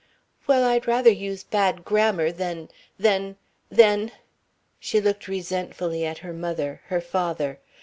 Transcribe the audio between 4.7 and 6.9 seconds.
she looked resentfully at her mother,